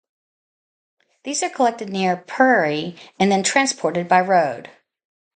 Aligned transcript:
These 1.25 1.43
are 1.43 1.49
collected 1.51 1.89
near 1.89 2.17
Puri 2.17 2.95
and 3.19 3.31
then 3.31 3.43
transported 3.43 4.07
by 4.07 4.21
road. 4.21 4.67